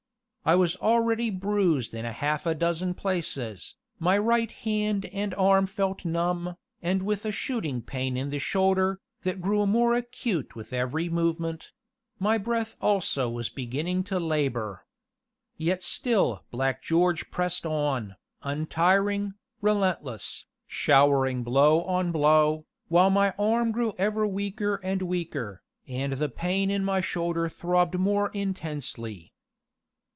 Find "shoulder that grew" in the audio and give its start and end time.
8.39-9.67